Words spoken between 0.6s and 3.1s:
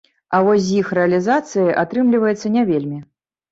з іх рэалізацыяй атрымліваецца не вельмі.